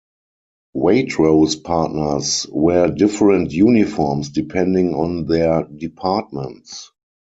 [0.75, 6.91] Waitrose partners wear different uniforms depending on their departments.